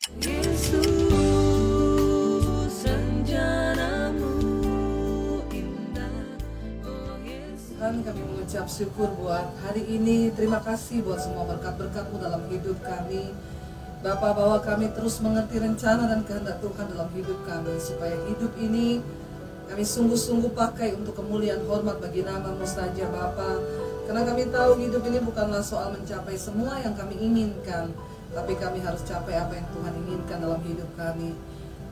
Tuhan 0.00 0.16
kami 8.00 8.22
mengucap 8.24 8.64
syukur 8.64 9.12
buat 9.20 9.44
hari 9.60 9.84
ini. 9.84 10.32
Terima 10.32 10.64
kasih 10.64 11.04
buat 11.04 11.20
semua 11.20 11.44
berkat-berkatmu 11.52 12.16
dalam 12.16 12.48
hidup 12.48 12.80
kami. 12.80 13.28
Bapak 14.00 14.40
bahwa 14.40 14.64
kami 14.64 14.88
terus 14.96 15.20
mengerti 15.20 15.60
rencana 15.60 16.08
dan 16.08 16.24
kehendak 16.24 16.64
Tuhan 16.64 16.96
dalam 16.96 17.12
hidup 17.12 17.44
kami. 17.44 17.76
Supaya 17.76 18.16
hidup 18.24 18.56
ini 18.56 19.04
kami 19.68 19.84
sungguh-sungguh 19.84 20.56
pakai 20.56 20.96
untuk 20.96 21.20
kemuliaan 21.20 21.60
hormat 21.68 22.00
bagi 22.00 22.24
namamu 22.24 22.64
saja 22.64 23.04
Bapak 23.06 23.60
Karena 24.08 24.24
kami 24.24 24.48
tahu 24.48 24.80
hidup 24.80 25.04
ini 25.06 25.20
bukanlah 25.22 25.60
soal 25.60 25.92
mencapai 25.92 26.40
semua 26.40 26.80
yang 26.80 26.96
kami 26.96 27.20
inginkan 27.20 27.92
Tapi 28.30 28.52
kami 28.54 28.78
harus 28.78 29.02
capai 29.02 29.34
apa 29.34 29.58
yang 29.58 29.68
Tuhan 29.74 29.92
inginkan 30.06 30.38
dalam 30.38 30.62
hidup 30.62 30.90
kami. 30.94 31.34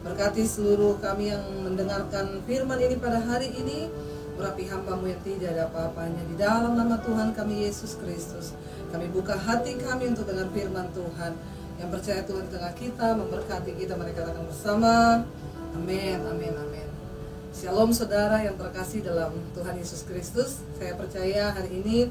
Berkati 0.07 0.47
seluruh 0.47 1.03
kami 1.03 1.35
yang 1.35 1.43
mendengarkan 1.67 2.39
firman 2.47 2.79
ini 2.79 2.95
pada 2.95 3.19
hari 3.19 3.51
ini. 3.51 3.91
Urapi 4.39 4.71
hambamu 4.71 5.11
yang 5.11 5.19
tidak 5.27 5.51
ada 5.59 5.67
apa-apanya. 5.67 6.23
Di 6.31 6.39
dalam 6.39 6.79
nama 6.79 6.95
Tuhan 7.03 7.35
kami 7.35 7.67
Yesus 7.67 7.99
Kristus 7.99 8.55
Kami 8.95 9.11
buka 9.11 9.35
hati 9.35 9.75
kami 9.83 10.15
untuk 10.15 10.31
dengar 10.31 10.47
firman 10.55 10.87
Tuhan. 10.95 11.35
Yang 11.83 11.89
percaya 11.91 12.21
Tuhan 12.23 12.47
di 12.47 12.51
tengah 12.55 12.75
kita 12.79 13.09
Memberkati 13.19 13.75
kita 13.75 13.99
mereka 13.99 14.31
datang 14.31 14.47
bersama. 14.47 15.27
Amin, 15.75 16.23
amin, 16.23 16.55
amin. 16.55 16.89
Shalom 17.51 17.91
saudara 17.91 18.39
yang 18.39 18.55
terkasih 18.55 19.03
dalam 19.03 19.35
Tuhan 19.59 19.75
Yesus 19.75 20.07
Kristus. 20.07 20.63
Saya 20.79 20.95
percaya 20.95 21.51
hari 21.51 21.83
ini 21.83 22.07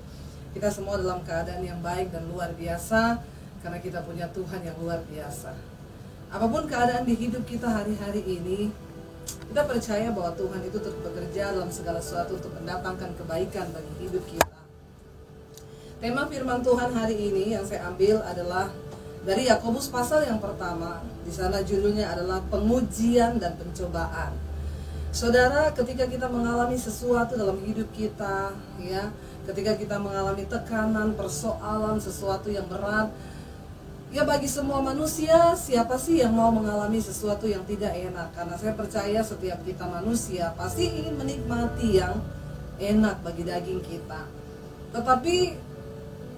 kita 0.52 0.68
semua 0.68 1.00
dalam 1.00 1.24
keadaan 1.24 1.64
yang 1.64 1.80
baik 1.80 2.12
dan 2.12 2.28
luar 2.28 2.52
biasa 2.60 3.24
Karena 3.62 3.80
kita 3.82 4.06
punya 4.06 4.30
Tuhan 4.32 4.62
yang 4.62 4.78
luar 4.78 5.02
biasa 5.10 5.52
Apa 6.30 6.46
pun 6.46 6.68
keadaan 6.68 7.08
di 7.08 7.16
hidup 7.18 7.44
kita 7.48 7.68
hari-hari 7.68 8.22
ini 8.22 8.70
kita 9.28 9.64
percaya 9.64 10.08
bahwa 10.12 10.32
Tuhan 10.36 10.62
itu 10.64 10.78
terus 10.80 11.00
bekerja 11.04 11.56
dalam 11.56 11.72
segala 11.72 12.00
sesuatu 12.00 12.40
untuk 12.40 12.52
mendatangkan 12.56 13.16
kebaikan 13.16 13.68
bagi 13.76 13.94
hidup 14.08 14.24
kita. 14.24 14.60
Tema 15.98 16.30
firman 16.30 16.62
Tuhan 16.62 16.94
hari 16.94 17.16
ini 17.18 17.58
yang 17.58 17.66
saya 17.66 17.90
ambil 17.90 18.22
adalah 18.24 18.70
dari 19.26 19.50
Yakobus 19.50 19.90
pasal 19.90 20.24
yang 20.24 20.40
pertama. 20.40 21.04
Di 21.26 21.34
sana 21.34 21.60
judulnya 21.66 22.12
adalah 22.12 22.40
pengujian 22.48 23.42
dan 23.42 23.58
pencobaan. 23.60 24.32
Saudara, 25.10 25.74
ketika 25.74 26.06
kita 26.06 26.30
mengalami 26.30 26.78
sesuatu 26.78 27.34
dalam 27.34 27.58
hidup 27.66 27.90
kita, 27.96 28.54
ya, 28.78 29.10
ketika 29.50 29.74
kita 29.74 29.98
mengalami 29.98 30.46
tekanan, 30.46 31.18
persoalan, 31.18 31.98
sesuatu 31.98 32.54
yang 32.54 32.70
berat, 32.70 33.10
Ya 34.08 34.24
bagi 34.24 34.48
semua 34.48 34.80
manusia, 34.80 35.52
siapa 35.60 36.00
sih 36.00 36.24
yang 36.24 36.32
mau 36.32 36.48
mengalami 36.48 37.04
sesuatu 37.04 37.44
yang 37.44 37.68
tidak 37.68 37.92
enak? 37.92 38.32
Karena 38.32 38.56
saya 38.56 38.72
percaya 38.72 39.20
setiap 39.20 39.60
kita 39.68 39.84
manusia 39.84 40.56
pasti 40.56 40.88
ingin 40.88 41.20
menikmati 41.20 42.00
yang 42.00 42.16
enak 42.80 43.20
bagi 43.20 43.44
daging 43.44 43.84
kita. 43.84 44.24
Tetapi 44.96 45.60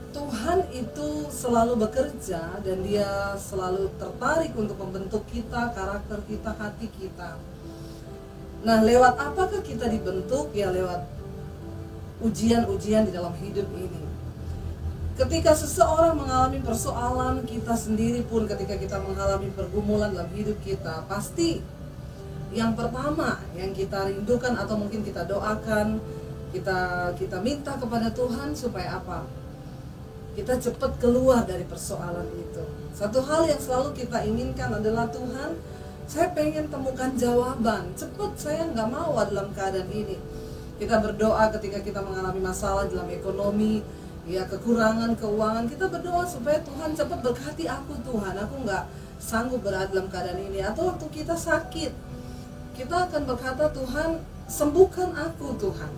Tuhan 0.10 0.60
itu 0.74 1.30
selalu 1.30 1.86
bekerja 1.86 2.58
dan 2.66 2.78
dia 2.82 3.38
selalu 3.38 3.94
tertarik 4.02 4.58
untuk 4.58 4.82
membentuk 4.82 5.22
kita, 5.30 5.70
karakter 5.70 6.26
kita, 6.26 6.50
hati 6.58 6.90
kita. 6.90 7.38
Nah, 8.66 8.82
lewat 8.82 9.14
apakah 9.14 9.62
kita 9.62 9.86
dibentuk? 9.86 10.50
Ya 10.58 10.74
lewat 10.74 11.06
ujian-ujian 12.26 13.06
di 13.06 13.14
dalam 13.14 13.38
hidup 13.38 13.70
ini. 13.78 14.09
Ketika 15.20 15.52
seseorang 15.52 16.16
mengalami 16.16 16.64
persoalan, 16.64 17.44
kita 17.44 17.76
sendiri 17.76 18.24
pun 18.24 18.48
ketika 18.48 18.80
kita 18.80 19.04
mengalami 19.04 19.52
pergumulan 19.52 20.16
dalam 20.16 20.32
hidup 20.32 20.56
kita, 20.64 21.04
pasti 21.12 21.60
yang 22.56 22.72
pertama 22.72 23.36
yang 23.52 23.76
kita 23.76 24.08
rindukan 24.08 24.56
atau 24.56 24.80
mungkin 24.80 25.04
kita 25.04 25.28
doakan, 25.28 26.00
kita 26.56 27.12
kita 27.20 27.36
minta 27.44 27.76
kepada 27.76 28.08
Tuhan 28.16 28.56
supaya 28.56 28.96
apa? 28.96 29.28
Kita 30.40 30.56
cepat 30.56 31.04
keluar 31.04 31.44
dari 31.44 31.68
persoalan 31.68 32.32
itu. 32.40 32.64
Satu 32.96 33.20
hal 33.20 33.44
yang 33.44 33.60
selalu 33.60 34.00
kita 34.00 34.24
inginkan 34.24 34.72
adalah 34.72 35.12
Tuhan, 35.12 35.60
saya 36.08 36.32
pengen 36.32 36.72
temukan 36.72 37.12
jawaban. 37.20 37.92
Cepat 38.00 38.40
saya 38.40 38.72
nggak 38.72 38.88
mau 38.88 39.20
dalam 39.20 39.52
keadaan 39.52 39.92
ini. 39.92 40.16
Kita 40.80 41.04
berdoa 41.04 41.52
ketika 41.60 41.84
kita 41.84 42.00
mengalami 42.00 42.40
masalah 42.40 42.88
dalam 42.88 43.12
ekonomi, 43.12 43.84
ya 44.30 44.46
kekurangan 44.46 45.18
keuangan. 45.18 45.66
Kita 45.66 45.90
berdoa 45.90 46.24
supaya 46.30 46.62
Tuhan 46.62 46.94
cepat 46.94 47.20
berkati 47.26 47.66
aku 47.66 47.98
Tuhan. 48.06 48.38
Aku 48.38 48.56
nggak 48.62 48.84
sanggup 49.18 49.66
berada 49.66 49.90
dalam 49.90 50.08
keadaan 50.08 50.40
ini. 50.46 50.62
Atau 50.62 50.94
waktu 50.94 51.10
kita 51.10 51.34
sakit 51.34 51.92
kita 52.78 53.12
akan 53.12 53.28
berkata 53.28 53.74
Tuhan 53.74 54.22
sembuhkan 54.46 55.10
aku 55.18 55.58
Tuhan. 55.58 55.92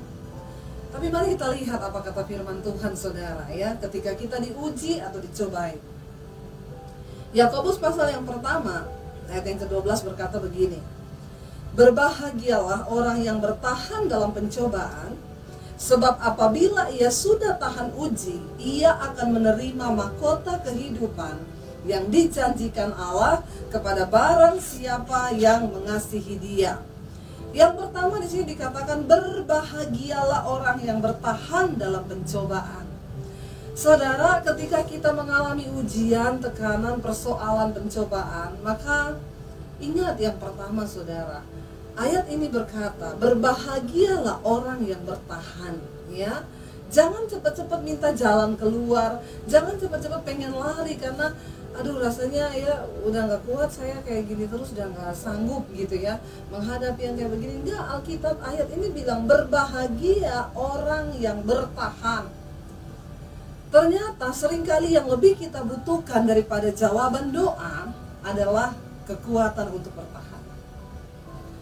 Tapi 0.91 1.07
mari 1.07 1.35
kita 1.35 1.53
lihat 1.55 1.79
apa 1.79 1.99
kata 2.03 2.23
firman 2.23 2.63
Tuhan 2.63 2.95
saudara 2.95 3.45
ya. 3.51 3.75
Ketika 3.77 4.15
kita 4.15 4.39
diuji 4.39 5.03
atau 5.03 5.19
dicobai. 5.19 5.75
Yakobus 7.31 7.79
pasal 7.79 8.11
yang 8.11 8.27
pertama 8.27 8.87
ayat 9.31 9.47
yang 9.47 9.59
ke-12 9.63 10.03
berkata 10.03 10.35
begini 10.43 10.83
Berbahagialah 11.71 12.91
orang 12.91 13.23
yang 13.23 13.39
bertahan 13.39 14.11
dalam 14.11 14.35
pencobaan 14.35 15.15
Sebab 15.81 16.21
apabila 16.21 16.93
ia 16.93 17.09
sudah 17.09 17.57
tahan 17.57 17.97
uji, 17.97 18.37
ia 18.61 18.93
akan 19.01 19.41
menerima 19.41 19.89
mahkota 19.89 20.61
kehidupan 20.61 21.41
yang 21.89 22.05
dijanjikan 22.13 22.93
Allah 22.93 23.41
kepada 23.73 24.05
barang 24.05 24.61
siapa 24.61 25.33
yang 25.33 25.73
mengasihi 25.73 26.37
dia. 26.37 26.77
Yang 27.49 27.81
pertama 27.81 28.21
di 28.21 28.29
sini 28.29 28.53
dikatakan 28.53 29.09
berbahagialah 29.09 30.45
orang 30.45 30.77
yang 30.85 31.01
bertahan 31.01 31.73
dalam 31.73 32.05
pencobaan. 32.05 32.85
Saudara, 33.73 34.37
ketika 34.45 34.85
kita 34.85 35.09
mengalami 35.09 35.65
ujian, 35.73 36.37
tekanan, 36.37 37.01
persoalan, 37.01 37.73
pencobaan, 37.73 38.53
maka 38.61 39.17
ingat 39.81 40.13
yang 40.21 40.37
pertama 40.37 40.85
saudara, 40.85 41.41
Ayat 41.99 42.31
ini 42.31 42.47
berkata, 42.47 43.19
berbahagialah 43.19 44.39
orang 44.47 44.79
yang 44.87 45.03
bertahan, 45.03 45.75
ya. 46.07 46.47
Jangan 46.91 47.27
cepat-cepat 47.27 47.79
minta 47.83 48.11
jalan 48.15 48.55
keluar, 48.55 49.19
jangan 49.47 49.79
cepat-cepat 49.79 50.27
pengen 50.27 50.51
lari 50.55 50.99
karena 50.99 51.31
aduh 51.71 52.03
rasanya 52.03 52.51
ya 52.51 52.83
udah 53.07 53.31
nggak 53.31 53.47
kuat 53.47 53.71
saya 53.71 53.95
kayak 54.03 54.27
gini 54.27 54.43
terus 54.43 54.75
udah 54.75 54.91
nggak 54.91 55.15
sanggup 55.15 55.63
gitu 55.71 55.95
ya. 55.95 56.19
Menghadapi 56.51 56.99
yang 56.99 57.15
kayak 57.15 57.31
begini 57.31 57.53
enggak. 57.63 57.83
Alkitab 57.95 58.43
ayat 58.43 58.67
ini 58.75 58.91
bilang 58.91 59.23
berbahagia 59.23 60.51
orang 60.51 61.15
yang 61.15 61.39
bertahan. 61.47 62.27
Ternyata 63.71 64.35
sering 64.35 64.67
kali 64.67 64.91
yang 64.91 65.07
lebih 65.07 65.39
kita 65.39 65.63
butuhkan 65.63 66.27
daripada 66.27 66.67
jawaban 66.75 67.31
doa 67.31 67.87
adalah 68.19 68.75
kekuatan 69.07 69.71
untuk 69.71 69.95
bertahan 69.95 70.20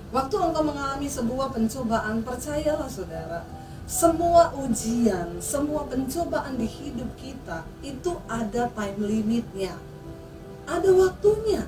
Waktu 0.09 0.35
engkau 0.41 0.65
mengalami 0.65 1.05
sebuah 1.05 1.53
pencobaan, 1.53 2.25
percayalah 2.25 2.89
saudara, 2.89 3.45
semua 3.85 4.49
ujian, 4.57 5.37
semua 5.37 5.85
pencobaan 5.85 6.57
di 6.57 6.65
hidup 6.65 7.09
kita 7.17 7.61
itu 7.85 8.17
ada 8.25 8.69
time 8.73 8.99
limitnya. 9.05 9.77
Ada 10.65 10.89
waktunya. 10.93 11.65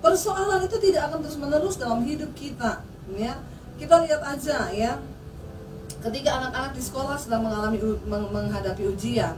Persoalan 0.00 0.64
itu 0.68 0.76
tidak 0.80 1.12
akan 1.12 1.18
terus 1.24 1.38
menerus 1.40 1.76
dalam 1.76 2.00
hidup 2.04 2.32
kita, 2.32 2.80
ya. 3.16 3.40
Kita 3.76 4.04
lihat 4.04 4.20
aja 4.24 4.68
ya. 4.72 5.00
Ketika 6.02 6.30
anak-anak 6.42 6.72
di 6.74 6.82
sekolah 6.82 7.16
sedang 7.16 7.46
mengalami 7.46 7.78
menghadapi 8.08 8.88
ujian, 8.88 9.36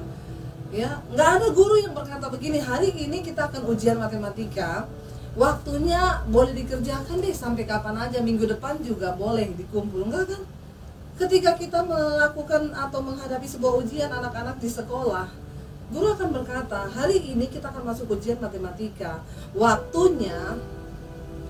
ya, 0.72 1.02
nggak 1.12 1.28
ada 1.38 1.46
guru 1.52 1.76
yang 1.78 1.92
berkata 1.92 2.26
begini, 2.30 2.58
hari 2.58 2.90
ini 2.96 3.20
kita 3.20 3.52
akan 3.52 3.68
ujian 3.68 4.00
matematika, 4.00 4.88
waktunya 5.34 6.22
boleh 6.30 6.54
dikerjakan 6.54 7.20
deh 7.22 7.34
sampai 7.34 7.66
kapan 7.66 7.98
aja. 7.98 8.18
Minggu 8.22 8.46
depan 8.46 8.78
juga 8.82 9.14
boleh 9.14 9.50
dikumpul. 9.54 10.10
Enggak 10.10 10.34
kan? 10.34 10.42
Ketika 11.14 11.54
kita 11.54 11.86
melakukan 11.86 12.74
atau 12.74 12.98
menghadapi 12.98 13.46
sebuah 13.46 13.86
ujian 13.86 14.10
anak-anak 14.10 14.58
di 14.58 14.66
sekolah 14.66 15.46
guru 15.84 16.10
akan 16.10 16.32
berkata 16.32 16.90
hari 16.90 17.22
ini 17.22 17.46
kita 17.46 17.70
akan 17.70 17.86
masuk 17.86 18.18
ujian 18.18 18.40
matematika. 18.40 19.22
Waktunya 19.54 20.58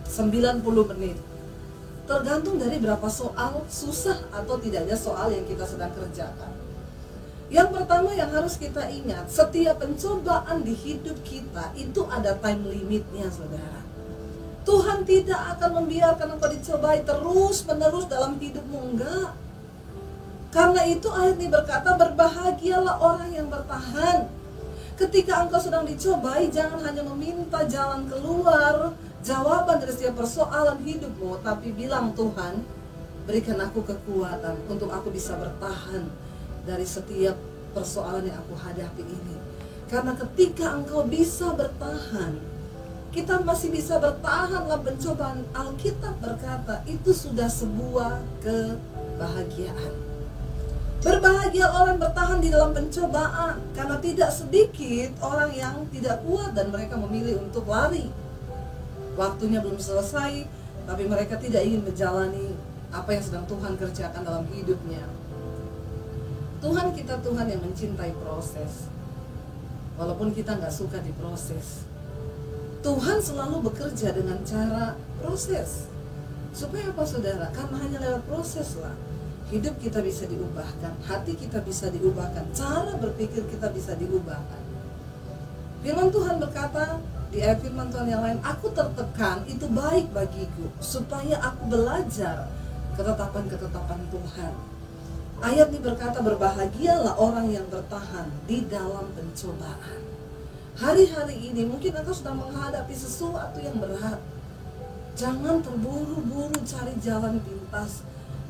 90 0.04 0.60
menit. 0.92 1.16
Tergantung 2.04 2.60
dari 2.60 2.76
berapa 2.76 3.08
soal 3.08 3.64
susah 3.72 4.20
atau 4.28 4.60
tidaknya 4.60 4.92
soal 4.92 5.32
yang 5.32 5.48
kita 5.48 5.64
sedang 5.64 5.88
kerjakan 5.96 6.63
yang 7.52 7.68
pertama 7.68 8.08
yang 8.16 8.32
harus 8.32 8.56
kita 8.56 8.88
ingat, 8.88 9.28
setiap 9.28 9.76
pencobaan 9.84 10.64
di 10.64 10.72
hidup 10.72 11.20
kita 11.20 11.76
itu 11.76 12.00
ada 12.08 12.32
time 12.40 12.64
limitnya, 12.72 13.28
saudara. 13.28 13.84
Tuhan 14.64 15.04
tidak 15.04 15.40
akan 15.56 15.84
membiarkan 15.84 16.40
engkau 16.40 16.48
dicobai 16.48 17.04
terus 17.04 17.68
menerus 17.68 18.08
dalam 18.08 18.40
hidupmu 18.40 18.96
enggak. 18.96 19.36
Karena 20.48 20.88
itu 20.88 21.04
ayat 21.12 21.36
ini 21.36 21.52
berkata 21.52 22.00
berbahagialah 22.00 22.96
orang 22.96 23.28
yang 23.36 23.52
bertahan. 23.52 24.24
Ketika 24.96 25.44
engkau 25.44 25.60
sedang 25.60 25.84
dicobai, 25.84 26.48
jangan 26.48 26.80
hanya 26.80 27.04
meminta 27.04 27.60
jalan 27.68 28.08
keluar, 28.08 28.96
jawaban 29.20 29.84
dari 29.84 29.92
setiap 29.92 30.16
persoalan 30.16 30.80
hidupmu, 30.80 31.44
tapi 31.44 31.74
bilang 31.76 32.16
Tuhan, 32.16 32.64
berikan 33.28 33.60
aku 33.60 33.84
kekuatan 33.84 34.64
untuk 34.70 34.88
aku 34.88 35.12
bisa 35.12 35.36
bertahan 35.36 36.23
dari 36.64 36.84
setiap 36.88 37.36
persoalan 37.76 38.28
yang 38.28 38.40
aku 38.40 38.56
hadapi 38.56 39.04
ini. 39.04 39.36
Karena 39.88 40.16
ketika 40.16 40.74
engkau 40.74 41.04
bisa 41.04 41.52
bertahan, 41.52 42.40
kita 43.14 43.44
masih 43.46 43.70
bisa 43.70 44.00
bertahan 44.02 44.66
dalam 44.66 44.82
pencobaan. 44.82 45.46
Alkitab 45.54 46.18
berkata, 46.18 46.82
itu 46.88 47.14
sudah 47.14 47.46
sebuah 47.46 48.18
kebahagiaan. 48.42 49.92
Berbahagia 51.04 51.68
orang 51.68 52.00
bertahan 52.00 52.40
di 52.40 52.48
dalam 52.48 52.72
pencobaan 52.72 53.60
karena 53.76 54.00
tidak 54.00 54.32
sedikit 54.32 55.12
orang 55.20 55.52
yang 55.52 55.84
tidak 55.92 56.24
kuat 56.24 56.56
dan 56.56 56.72
mereka 56.72 56.96
memilih 56.96 57.44
untuk 57.44 57.68
lari. 57.68 58.08
Waktunya 59.14 59.60
belum 59.60 59.76
selesai, 59.76 60.48
tapi 60.88 61.04
mereka 61.04 61.36
tidak 61.36 61.60
ingin 61.60 61.84
menjalani 61.84 62.56
apa 62.88 63.12
yang 63.12 63.20
sedang 63.20 63.44
Tuhan 63.44 63.76
kerjakan 63.76 64.22
dalam 64.24 64.48
hidupnya. 64.48 65.04
Tuhan 66.64 66.96
kita 66.96 67.20
Tuhan 67.20 67.44
yang 67.44 67.60
mencintai 67.60 68.16
proses. 68.24 68.88
Walaupun 70.00 70.32
kita 70.32 70.56
nggak 70.56 70.72
suka 70.72 70.96
diproses. 71.04 71.84
Tuhan 72.80 73.20
selalu 73.20 73.68
bekerja 73.68 74.16
dengan 74.16 74.40
cara 74.48 74.96
proses. 75.20 75.92
Supaya 76.56 76.88
apa 76.88 77.04
saudara? 77.04 77.52
Karena 77.52 77.76
hanya 77.84 77.98
lewat 78.00 78.24
proses 78.24 78.80
lah 78.80 78.96
hidup 79.52 79.76
kita 79.76 80.00
bisa 80.00 80.24
diubahkan, 80.24 80.92
hati 81.04 81.36
kita 81.36 81.60
bisa 81.60 81.92
diubahkan, 81.92 82.48
cara 82.56 82.96
berpikir 82.96 83.44
kita 83.46 83.68
bisa 83.70 83.92
diubahkan. 83.94 84.62
Firman 85.84 86.08
Tuhan 86.08 86.40
berkata 86.40 86.96
di 87.28 87.44
ayat 87.44 87.60
firman 87.60 87.92
Tuhan 87.92 88.08
yang 88.08 88.24
lain, 88.24 88.40
aku 88.40 88.72
tertekan 88.72 89.44
itu 89.44 89.68
baik 89.68 90.08
bagiku 90.16 90.72
supaya 90.80 91.36
aku 91.44 91.68
belajar 91.68 92.48
ketetapan-ketetapan 92.96 94.00
Tuhan. 94.08 94.73
Ayat 95.42 95.70
ini 95.74 95.80
berkata 95.82 96.22
berbahagialah 96.22 97.18
orang 97.18 97.50
yang 97.50 97.66
bertahan 97.72 98.30
di 98.46 98.62
dalam 98.70 99.10
pencobaan. 99.16 100.00
Hari-hari 100.74 101.50
ini 101.50 101.66
mungkin 101.66 101.94
engkau 101.94 102.14
sedang 102.14 102.42
menghadapi 102.42 102.94
sesuatu 102.94 103.58
yang 103.62 103.78
berat. 103.78 104.18
Jangan 105.14 105.62
terburu-buru 105.62 106.58
cari 106.66 106.94
jalan 106.98 107.38
pintas 107.38 108.02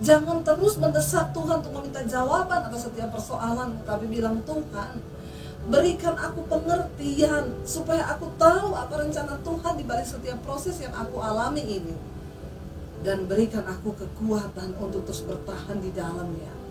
Jangan 0.02 0.42
terus 0.42 0.74
mendesak 0.74 1.30
Tuhan 1.30 1.62
untuk 1.62 1.74
meminta 1.78 2.02
jawaban 2.02 2.66
atas 2.66 2.90
setiap 2.90 3.14
persoalan, 3.14 3.78
tapi 3.86 4.10
bilang 4.10 4.42
Tuhan, 4.42 4.98
berikan 5.70 6.18
aku 6.18 6.42
pengertian 6.50 7.62
supaya 7.62 8.10
aku 8.10 8.26
tahu 8.34 8.74
apa 8.74 8.90
rencana 9.06 9.38
Tuhan 9.46 9.78
di 9.78 9.84
balik 9.86 10.08
setiap 10.10 10.42
proses 10.42 10.82
yang 10.82 10.90
aku 10.98 11.22
alami 11.22 11.62
ini. 11.62 11.94
Dan 13.06 13.30
berikan 13.30 13.62
aku 13.68 13.94
kekuatan 13.94 14.74
untuk 14.82 15.06
terus 15.06 15.22
bertahan 15.22 15.78
di 15.78 15.94
dalamnya. 15.94 16.63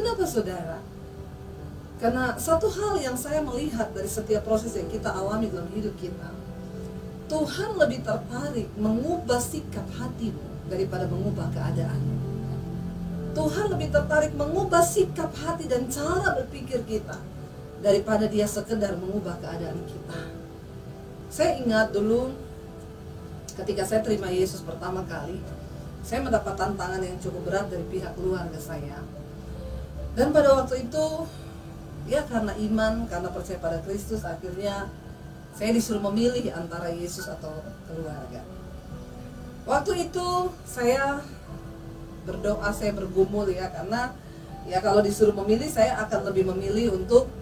Kenapa 0.00 0.24
saudara? 0.24 0.80
Karena 2.00 2.32
satu 2.40 2.72
hal 2.72 3.04
yang 3.04 3.12
saya 3.20 3.44
melihat 3.44 3.92
dari 3.92 4.08
setiap 4.08 4.48
proses 4.48 4.72
yang 4.72 4.88
kita 4.88 5.12
alami 5.12 5.52
dalam 5.52 5.68
hidup 5.76 5.92
kita, 6.00 6.32
Tuhan 7.28 7.76
lebih 7.76 8.00
tertarik 8.00 8.72
mengubah 8.80 9.36
sikap 9.36 9.84
hatimu 10.00 10.72
daripada 10.72 11.04
mengubah 11.04 11.52
keadaan. 11.52 12.00
Tuhan 13.36 13.76
lebih 13.76 13.92
tertarik 13.92 14.32
mengubah 14.40 14.80
sikap 14.80 15.36
hati 15.36 15.68
dan 15.68 15.84
cara 15.92 16.32
berpikir 16.32 16.80
kita 16.88 17.20
daripada 17.84 18.24
dia 18.24 18.48
sekedar 18.48 18.96
mengubah 18.96 19.36
keadaan 19.36 19.84
kita. 19.84 20.20
Saya 21.28 21.60
ingat 21.60 21.92
dulu 21.92 22.32
ketika 23.52 23.84
saya 23.84 24.00
terima 24.00 24.32
Yesus 24.32 24.64
pertama 24.64 25.04
kali, 25.04 25.36
saya 26.00 26.24
mendapat 26.24 26.56
tantangan 26.56 27.04
yang 27.04 27.20
cukup 27.20 27.52
berat 27.52 27.68
dari 27.68 27.84
pihak 27.92 28.16
keluarga 28.16 28.56
saya. 28.56 29.19
Dan 30.18 30.34
pada 30.34 30.58
waktu 30.58 30.90
itu, 30.90 31.06
ya 32.10 32.26
karena 32.26 32.52
iman, 32.58 33.06
karena 33.06 33.28
percaya 33.30 33.58
pada 33.62 33.78
Kristus, 33.86 34.26
akhirnya 34.26 34.90
saya 35.54 35.70
disuruh 35.74 36.02
memilih 36.10 36.50
antara 36.54 36.90
Yesus 36.90 37.30
atau 37.30 37.52
keluarga. 37.86 38.42
Waktu 39.68 40.10
itu 40.10 40.50
saya 40.66 41.22
berdoa 42.24 42.68
saya 42.70 42.92
bergumul 42.94 43.48
ya 43.48 43.72
karena 43.72 44.12
ya 44.68 44.78
kalau 44.84 45.00
disuruh 45.00 45.32
memilih 45.44 45.66
saya 45.66 45.96
akan 46.04 46.30
lebih 46.30 46.52
memilih 46.52 46.94
untuk 46.94 47.32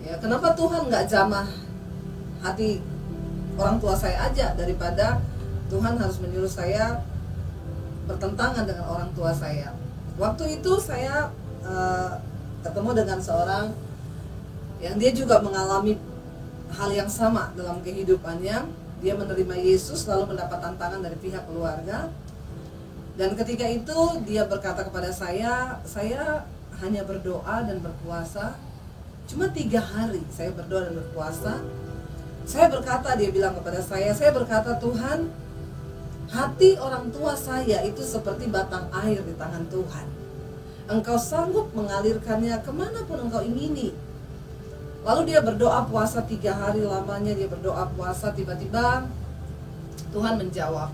ya 0.00 0.16
kenapa 0.18 0.56
Tuhan 0.56 0.88
nggak 0.88 1.06
jamah 1.06 1.46
hati 2.40 2.80
orang 3.60 3.76
tua 3.78 3.94
saya 3.94 4.26
aja 4.28 4.56
daripada 4.56 5.20
Tuhan 5.68 5.96
harus 6.00 6.18
menyuruh 6.20 6.50
saya 6.50 7.04
bertentangan 8.04 8.64
dengan 8.64 8.84
orang 8.88 9.10
tua 9.12 9.32
saya 9.32 9.72
waktu 10.20 10.60
itu 10.60 10.72
saya 10.78 11.30
uh, 11.66 12.18
ketemu 12.62 12.90
dengan 13.04 13.18
seorang 13.20 13.74
yang 14.82 14.96
dia 15.00 15.10
juga 15.14 15.40
mengalami 15.40 15.96
hal 16.74 16.90
yang 16.90 17.10
sama 17.10 17.54
dalam 17.54 17.80
kehidupannya 17.80 18.66
dia 19.02 19.14
menerima 19.14 19.54
Yesus 19.58 20.08
lalu 20.08 20.34
mendapat 20.34 20.58
tantangan 20.60 21.00
dari 21.04 21.16
pihak 21.20 21.44
keluarga 21.46 22.08
dan 23.14 23.38
ketika 23.38 23.66
itu 23.70 23.98
dia 24.26 24.42
berkata 24.42 24.82
kepada 24.82 25.14
saya, 25.14 25.78
saya 25.86 26.42
hanya 26.82 27.06
berdoa 27.06 27.62
dan 27.62 27.78
berpuasa. 27.78 28.58
Cuma 29.30 29.46
tiga 29.54 29.78
hari 29.78 30.20
saya 30.34 30.50
berdoa 30.50 30.90
dan 30.90 30.94
berpuasa. 30.98 31.62
Saya 32.44 32.68
berkata, 32.68 33.14
dia 33.16 33.30
bilang 33.32 33.56
kepada 33.56 33.80
saya, 33.80 34.12
saya 34.12 34.34
berkata 34.34 34.76
Tuhan, 34.76 35.32
hati 36.30 36.76
orang 36.80 37.12
tua 37.12 37.36
saya 37.36 37.84
itu 37.84 38.00
seperti 38.00 38.48
batang 38.48 38.88
air 39.04 39.20
di 39.20 39.34
tangan 39.36 39.64
Tuhan. 39.68 40.06
Engkau 40.84 41.16
sanggup 41.16 41.72
mengalirkannya 41.72 42.60
ke 42.60 42.72
mana 42.72 43.04
pun 43.08 43.24
engkau 43.24 43.40
ingini. 43.40 43.96
Lalu 45.04 45.32
dia 45.32 45.40
berdoa 45.44 45.84
puasa 45.84 46.24
tiga 46.24 46.56
hari 46.56 46.80
lamanya, 46.84 47.36
dia 47.36 47.48
berdoa 47.48 47.88
puasa 47.92 48.32
tiba-tiba 48.32 49.04
Tuhan 50.12 50.40
menjawab. 50.40 50.92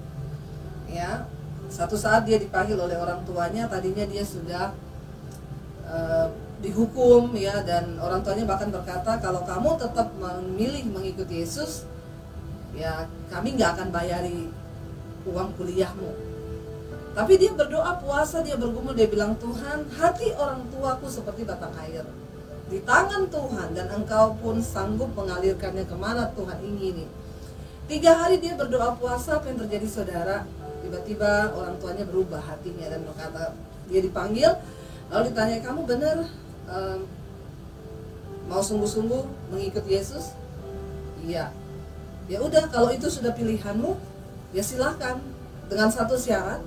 Ya, 0.90 1.26
satu 1.70 1.94
saat 1.94 2.26
dia 2.26 2.38
dipanggil 2.38 2.74
oleh 2.74 2.98
orang 2.98 3.22
tuanya, 3.22 3.70
tadinya 3.70 4.02
dia 4.02 4.26
sudah 4.26 4.74
uh, 5.86 6.26
dihukum 6.58 7.30
ya 7.38 7.62
dan 7.62 7.94
orang 8.02 8.26
tuanya 8.26 8.50
bahkan 8.50 8.74
berkata 8.74 9.22
kalau 9.22 9.46
kamu 9.46 9.78
tetap 9.78 10.10
memilih 10.18 10.90
mengikuti 10.90 11.46
Yesus, 11.46 11.86
ya 12.74 13.06
kami 13.30 13.54
nggak 13.54 13.78
akan 13.78 13.88
bayari 13.94 14.50
uang 15.30 15.54
kuliahmu. 15.56 16.10
Tapi 17.10 17.32
dia 17.38 17.50
berdoa 17.54 17.98
puasa, 17.98 18.42
dia 18.42 18.54
bergumul, 18.54 18.94
dia 18.94 19.10
bilang 19.10 19.34
Tuhan, 19.38 19.86
hati 19.98 20.30
orang 20.38 20.62
tuaku 20.70 21.10
seperti 21.10 21.42
batang 21.42 21.74
air 21.82 22.06
di 22.70 22.78
tangan 22.86 23.26
Tuhan 23.26 23.74
dan 23.74 23.90
engkau 23.90 24.38
pun 24.38 24.62
sanggup 24.62 25.10
mengalirkannya 25.18 25.90
ke 25.90 25.96
mana 25.98 26.30
Tuhan 26.38 26.62
ingini. 26.62 27.02
Tiga 27.90 28.14
hari 28.14 28.38
dia 28.38 28.54
berdoa 28.54 28.94
puasa, 28.94 29.42
apa 29.42 29.50
yang 29.50 29.58
terjadi 29.66 29.90
saudara? 29.90 30.46
tiba-tiba 30.80 31.54
orang 31.54 31.76
tuanya 31.78 32.04
berubah 32.08 32.40
hatinya 32.40 32.90
dan 32.90 33.06
berkata 33.06 33.54
dia 33.86 34.00
dipanggil 34.02 34.50
lalu 35.06 35.30
ditanya 35.30 35.58
kamu 35.62 35.80
benar 35.86 36.16
um, 36.66 37.06
mau 38.50 38.58
sungguh-sungguh 38.58 39.54
mengikut 39.54 39.84
Yesus 39.86 40.34
iya 41.22 41.52
ya 42.26 42.42
udah 42.42 42.66
kalau 42.74 42.90
itu 42.90 43.06
sudah 43.06 43.30
pilihanmu 43.36 43.94
ya 44.50 44.62
silahkan 44.62 45.18
dengan 45.70 45.90
satu 45.90 46.18
syarat 46.18 46.62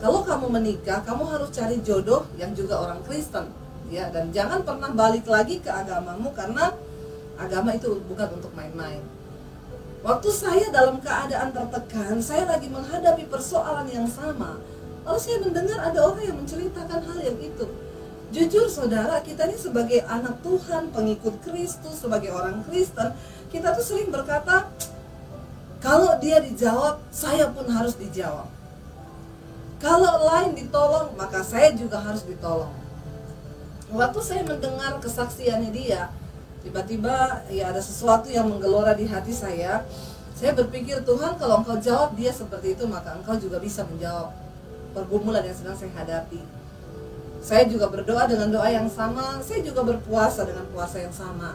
kalau 0.00 0.24
kamu 0.24 0.52
menikah 0.60 1.00
kamu 1.04 1.24
harus 1.28 1.52
cari 1.52 1.80
jodoh 1.84 2.24
yang 2.40 2.52
juga 2.56 2.80
orang 2.80 3.00
Kristen 3.04 3.48
ya 3.92 4.08
dan 4.12 4.32
jangan 4.32 4.64
pernah 4.64 4.92
balik 4.92 5.28
lagi 5.28 5.60
ke 5.60 5.68
agamamu 5.68 6.32
karena 6.32 6.72
agama 7.36 7.76
itu 7.76 8.00
bukan 8.08 8.40
untuk 8.40 8.52
main-main 8.56 9.04
Waktu 10.06 10.30
saya 10.30 10.70
dalam 10.70 11.02
keadaan 11.02 11.50
tertekan, 11.50 12.22
saya 12.22 12.46
lagi 12.46 12.70
menghadapi 12.70 13.26
persoalan 13.26 13.90
yang 13.90 14.06
sama. 14.06 14.54
Lalu 15.02 15.18
saya 15.18 15.42
mendengar 15.42 15.82
ada 15.82 15.98
orang 15.98 16.22
yang 16.22 16.38
menceritakan 16.38 17.02
hal 17.10 17.18
yang 17.26 17.34
itu. 17.42 17.66
Jujur 18.30 18.70
saudara, 18.70 19.18
kita 19.26 19.50
ini 19.50 19.58
sebagai 19.58 20.06
anak 20.06 20.38
Tuhan, 20.46 20.94
pengikut 20.94 21.42
Kristus, 21.42 22.06
sebagai 22.06 22.30
orang 22.30 22.62
Kristen, 22.70 23.18
kita 23.50 23.74
tuh 23.74 23.82
sering 23.82 24.14
berkata, 24.14 24.70
kalau 25.86 26.18
dia 26.18 26.42
dijawab, 26.42 26.98
saya 27.14 27.46
pun 27.54 27.70
harus 27.70 27.94
dijawab. 27.94 28.50
Kalau 29.78 30.26
lain 30.26 30.58
ditolong, 30.58 31.14
maka 31.14 31.46
saya 31.46 31.70
juga 31.78 32.02
harus 32.02 32.26
ditolong. 32.26 32.74
Waktu 33.94 34.18
saya 34.18 34.42
mendengar 34.42 34.98
kesaksiannya 34.98 35.70
dia, 35.70 36.10
tiba-tiba 36.66 37.46
ya 37.54 37.70
ada 37.70 37.78
sesuatu 37.78 38.26
yang 38.26 38.50
menggelora 38.50 38.98
di 38.98 39.06
hati 39.06 39.30
saya 39.30 39.86
saya 40.34 40.50
berpikir 40.50 41.06
Tuhan 41.06 41.38
kalau 41.38 41.62
engkau 41.62 41.78
jawab 41.78 42.18
dia 42.18 42.34
seperti 42.34 42.74
itu 42.74 42.90
maka 42.90 43.14
engkau 43.14 43.38
juga 43.38 43.62
bisa 43.62 43.86
menjawab 43.86 44.34
pergumulan 44.90 45.46
yang 45.46 45.54
sedang 45.54 45.78
saya 45.78 45.94
hadapi 45.94 46.42
saya 47.38 47.70
juga 47.70 47.86
berdoa 47.86 48.26
dengan 48.26 48.50
doa 48.50 48.66
yang 48.66 48.90
sama 48.90 49.38
saya 49.46 49.62
juga 49.62 49.86
berpuasa 49.86 50.42
dengan 50.42 50.66
puasa 50.74 50.98
yang 50.98 51.14
sama 51.14 51.54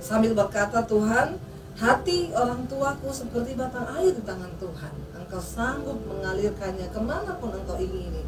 sambil 0.00 0.32
berkata 0.32 0.80
Tuhan 0.88 1.36
hati 1.78 2.34
orang 2.34 2.66
tuaku 2.66 3.14
seperti 3.14 3.54
batang 3.54 3.86
air 3.94 4.10
di 4.10 4.22
tangan 4.26 4.50
Tuhan. 4.58 4.94
Engkau 5.14 5.38
sanggup 5.38 5.98
mengalirkannya 6.10 6.90
ke 6.90 7.00
mana 7.00 7.38
pun 7.38 7.54
engkau 7.54 7.78
ingini. 7.78 8.26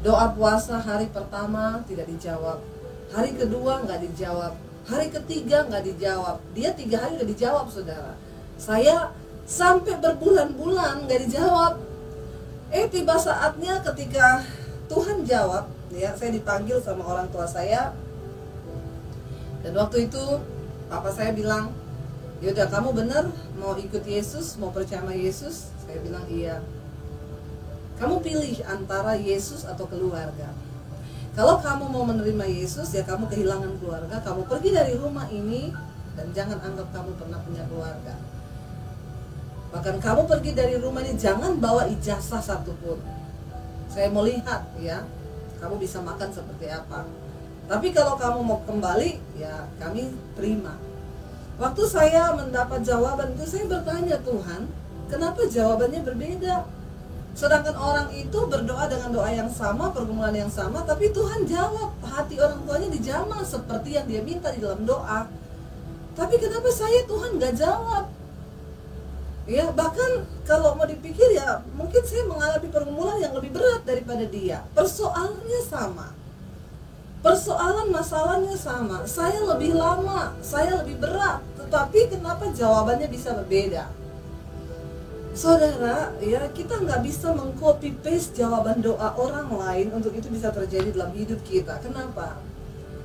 Doa 0.00 0.32
puasa 0.32 0.80
hari 0.80 1.12
pertama 1.12 1.84
tidak 1.84 2.08
dijawab. 2.08 2.64
Hari 3.12 3.36
kedua 3.36 3.84
nggak 3.84 4.00
dijawab. 4.08 4.56
Hari 4.88 5.12
ketiga 5.12 5.68
nggak 5.68 5.84
dijawab. 5.84 6.40
Dia 6.56 6.72
tiga 6.72 7.04
hari 7.04 7.20
nggak 7.20 7.30
dijawab 7.36 7.68
saudara. 7.68 8.16
Saya 8.56 9.12
sampai 9.44 10.00
berbulan-bulan 10.00 11.04
nggak 11.04 11.20
dijawab. 11.28 11.76
Eh 12.72 12.88
tiba 12.88 13.20
saatnya 13.20 13.84
ketika 13.92 14.40
Tuhan 14.88 15.28
jawab 15.28 15.68
ya 15.92 16.16
saya 16.16 16.32
dipanggil 16.32 16.80
sama 16.80 17.04
orang 17.04 17.28
tua 17.28 17.44
saya. 17.44 17.92
Dan 19.60 19.72
waktu 19.76 20.08
itu 20.08 20.24
papa 20.88 21.08
saya 21.12 21.32
bilang 21.32 21.83
yaudah 22.44 22.68
kamu 22.68 22.92
benar 22.92 23.24
mau 23.56 23.72
ikut 23.72 24.04
Yesus 24.04 24.60
mau 24.60 24.68
percaya 24.68 25.00
sama 25.00 25.16
Yesus? 25.16 25.72
Saya 25.80 25.96
bilang 26.04 26.28
iya. 26.28 26.60
Kamu 27.96 28.20
pilih 28.20 28.60
antara 28.68 29.16
Yesus 29.16 29.64
atau 29.64 29.88
keluarga? 29.88 30.52
Kalau 31.32 31.56
kamu 31.64 31.88
mau 31.88 32.04
menerima 32.04 32.44
Yesus 32.44 32.92
ya 32.92 33.00
kamu 33.08 33.32
kehilangan 33.32 33.80
keluarga. 33.80 34.20
Kamu 34.20 34.44
pergi 34.44 34.76
dari 34.76 34.92
rumah 35.00 35.24
ini 35.32 35.72
dan 36.14 36.28
jangan 36.36 36.60
anggap 36.60 36.92
kamu 36.92 37.16
pernah 37.16 37.40
punya 37.40 37.64
keluarga. 37.64 38.14
Bahkan 39.72 39.96
kamu 40.04 40.22
pergi 40.28 40.52
dari 40.52 40.76
rumah 40.76 41.00
ini 41.00 41.16
jangan 41.16 41.56
bawa 41.56 41.88
ijazah 41.88 42.44
satupun. 42.44 43.00
Saya 43.88 44.12
mau 44.12 44.20
lihat 44.20 44.68
ya 44.84 45.00
kamu 45.64 45.80
bisa 45.80 45.96
makan 46.04 46.28
seperti 46.28 46.68
apa. 46.68 47.08
Tapi 47.64 47.88
kalau 47.96 48.20
kamu 48.20 48.38
mau 48.44 48.60
kembali 48.68 49.40
ya 49.40 49.64
kami 49.80 50.12
terima 50.36 50.76
waktu 51.54 51.82
saya 51.86 52.34
mendapat 52.34 52.82
jawaban 52.82 53.34
itu 53.38 53.44
saya 53.46 53.64
bertanya 53.70 54.18
Tuhan 54.22 54.66
kenapa 55.06 55.46
jawabannya 55.46 56.00
berbeda? 56.02 56.66
Sedangkan 57.34 57.74
orang 57.74 58.08
itu 58.14 58.38
berdoa 58.46 58.86
dengan 58.86 59.10
doa 59.10 59.26
yang 59.26 59.50
sama 59.50 59.90
pergumulan 59.90 60.34
yang 60.34 60.50
sama 60.50 60.86
tapi 60.86 61.10
Tuhan 61.10 61.46
jawab 61.46 61.90
hati 62.06 62.38
orang 62.38 62.62
tuanya 62.62 62.88
dijamah 62.94 63.42
seperti 63.42 63.98
yang 63.98 64.06
dia 64.06 64.22
minta 64.22 64.54
di 64.54 64.62
dalam 64.62 64.86
doa. 64.86 65.26
Tapi 66.14 66.38
kenapa 66.38 66.70
saya 66.70 67.02
Tuhan 67.10 67.42
gak 67.42 67.58
jawab? 67.58 68.06
Ya 69.50 69.66
bahkan 69.74 70.24
kalau 70.46 70.78
mau 70.78 70.86
dipikir 70.86 71.34
ya 71.34 71.58
mungkin 71.74 72.00
saya 72.06 72.22
mengalami 72.24 72.70
pergumulan 72.70 73.18
yang 73.18 73.34
lebih 73.34 73.50
berat 73.50 73.82
daripada 73.82 74.24
dia. 74.30 74.62
Persoalannya 74.72 75.60
sama 75.66 76.23
persoalan 77.24 77.88
masalahnya 77.88 78.52
sama. 78.52 79.08
Saya 79.08 79.40
lebih 79.48 79.72
lama 79.72 80.36
saya 80.44 80.84
lebih 80.84 81.00
berat. 81.00 81.40
Tetapi 81.56 82.12
kenapa 82.12 82.52
jawabannya 82.52 83.08
bisa 83.08 83.32
berbeda? 83.32 83.88
Saudara 85.34 86.14
ya 86.22 86.46
kita 86.52 86.78
nggak 86.78 87.02
bisa 87.02 87.34
mengcopy 87.34 87.96
paste 88.04 88.38
jawaban 88.38 88.78
doa 88.78 89.18
orang 89.18 89.50
lain 89.50 89.90
untuk 89.90 90.14
itu 90.14 90.30
bisa 90.30 90.52
terjadi 90.52 90.94
dalam 90.94 91.10
hidup 91.16 91.40
kita. 91.42 91.80
Kenapa? 91.82 92.38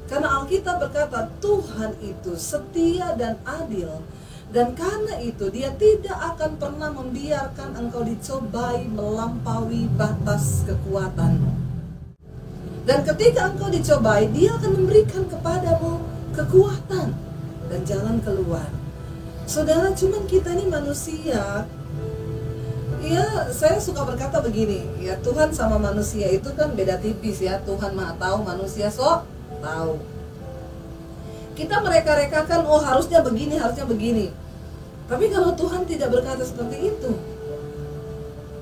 Karena 0.05 0.37
Alkitab 0.43 0.77
berkata 0.83 1.31
Tuhan 1.39 1.97
itu 2.03 2.35
setia 2.35 3.15
dan 3.15 3.39
adil. 3.47 4.03
Dan 4.49 4.73
karena 4.73 5.21
itu 5.21 5.45
dia 5.53 5.69
tidak 5.77 6.17
akan 6.33 6.57
pernah 6.57 6.89
membiarkan 6.89 7.77
engkau 7.77 8.01
dicobai 8.01 8.81
melampaui 8.89 9.85
batas 9.93 10.65
kekuatanmu. 10.65 11.68
Dan 12.83 13.03
ketika 13.05 13.51
engkau 13.51 13.69
dicobai, 13.71 14.27
dia 14.31 14.55
akan 14.55 14.71
memberikan 14.75 15.23
kepadamu 15.27 16.03
kekuatan 16.35 17.15
dan 17.69 17.79
jalan 17.85 18.17
keluar. 18.23 18.67
Saudara, 19.49 19.91
cuman 19.93 20.23
kita 20.29 20.53
ini 20.53 20.65
manusia. 20.69 21.65
Ya, 22.99 23.25
saya 23.55 23.79
suka 23.79 24.03
berkata 24.03 24.43
begini, 24.43 24.83
ya 24.99 25.15
Tuhan 25.23 25.55
sama 25.55 25.79
manusia 25.79 26.27
itu 26.29 26.51
kan 26.53 26.75
beda 26.75 26.99
tipis 26.99 27.39
ya. 27.39 27.57
Tuhan 27.63 27.95
Maha 27.95 28.13
tahu, 28.19 28.43
manusia 28.43 28.91
sok 28.91 29.23
tahu 29.63 29.99
kita 31.59 31.75
mereka-rekakan 31.83 32.63
oh 32.71 32.79
harusnya 32.79 33.19
begini 33.19 33.59
harusnya 33.59 33.83
begini 33.83 34.31
tapi 35.11 35.27
kalau 35.27 35.51
Tuhan 35.59 35.83
tidak 35.83 36.07
berkata 36.15 36.47
seperti 36.47 36.95
itu 36.95 37.11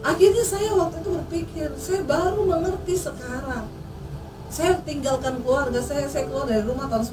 akhirnya 0.01 0.41
saya 0.41 0.73
waktu 0.73 1.05
itu 1.05 1.09
berpikir 1.13 1.67
saya 1.77 2.01
baru 2.01 2.41
mengerti 2.41 2.97
sekarang 2.97 3.69
saya 4.47 4.79
tinggalkan 4.83 5.43
keluarga 5.43 5.79
saya 5.83 6.07
saya 6.07 6.25
keluar 6.27 6.47
dari 6.47 6.63
rumah 6.63 6.87
tahun 6.87 7.05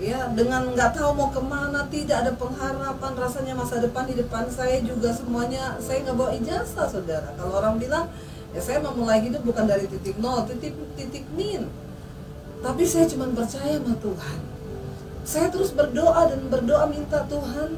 96 0.00 0.02
ya 0.02 0.30
dengan 0.34 0.74
nggak 0.74 0.98
tahu 0.98 1.10
mau 1.14 1.30
ke 1.30 1.42
mana 1.42 1.86
tidak 1.86 2.26
ada 2.26 2.32
pengharapan 2.34 3.12
rasanya 3.14 3.54
masa 3.54 3.78
depan 3.78 4.06
di 4.10 4.18
depan 4.18 4.50
saya 4.50 4.82
juga 4.82 5.14
semuanya 5.14 5.78
saya 5.78 6.02
nggak 6.02 6.16
bawa 6.18 6.30
ijazah 6.38 6.86
saudara 6.90 7.30
kalau 7.38 7.62
orang 7.62 7.78
bilang 7.78 8.10
ya 8.50 8.60
saya 8.62 8.82
memulai 8.82 9.22
hidup 9.22 9.46
bukan 9.46 9.66
dari 9.66 9.86
titik 9.86 10.18
nol 10.18 10.42
titik 10.46 10.74
titik 10.98 11.26
min 11.38 11.70
tapi 12.62 12.86
saya 12.86 13.10
cuma 13.10 13.26
percaya 13.34 13.74
sama 13.82 13.94
Tuhan. 13.98 14.38
Saya 15.26 15.46
terus 15.50 15.74
berdoa 15.74 16.30
dan 16.30 16.46
berdoa 16.46 16.86
minta 16.86 17.26
Tuhan 17.26 17.74